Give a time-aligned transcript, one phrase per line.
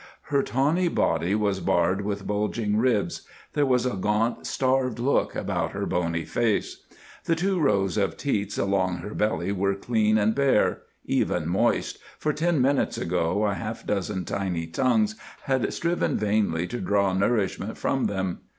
[0.33, 3.21] Her tawny body was barred with bulging ribs;
[3.53, 6.81] there was a gaunt, starved look upon her bony face.
[7.25, 12.59] The two rows of teats along her belly were clean and bare—even moist, for ten
[12.59, 18.39] minutes ago a half dozen tiny tongues had striven vainly to draw nourishment from them.